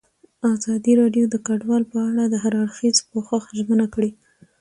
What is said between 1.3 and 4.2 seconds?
کډوال په اړه د هر اړخیز پوښښ ژمنه کړې.